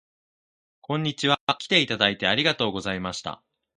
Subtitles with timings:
[0.81, 1.39] こんにちは。
[1.59, 3.43] きていただいてありがとうございました